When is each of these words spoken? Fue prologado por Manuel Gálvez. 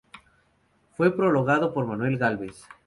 Fue 0.97 1.15
prologado 1.15 1.75
por 1.75 1.85
Manuel 1.85 2.17
Gálvez. 2.17 2.63